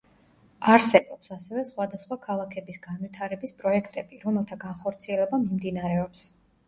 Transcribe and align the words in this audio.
არსებობს, 0.75 1.27
ასევე 1.35 1.65
სხვადასხვა 1.71 2.17
ქალაქების 2.25 2.81
გავითარების 2.87 3.53
პროექტები, 3.63 4.23
რომელთა 4.25 4.59
განხორციელება 4.65 5.41
მიმდინარეობს. 5.47 6.27